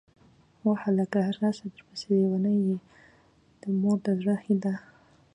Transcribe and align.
واه 0.63 0.79
هلکه!!! 0.85 1.19
راسه 1.39 1.65
درپسې 1.73 2.07
لېونۍ 2.19 2.57
يه، 2.69 2.77
د 3.61 3.63
مور 3.79 3.97
د 4.05 4.07
زړه 4.19 4.35
هيلهٔ 4.45 4.75